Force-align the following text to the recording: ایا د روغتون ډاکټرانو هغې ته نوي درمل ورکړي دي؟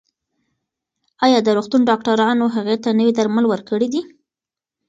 ایا 1.25 1.39
د 1.43 1.47
روغتون 1.57 1.81
ډاکټرانو 1.89 2.45
هغې 2.55 2.75
ته 2.83 2.89
نوي 2.99 3.11
درمل 3.17 3.45
ورکړي 3.49 3.87
دي؟ 3.93 4.01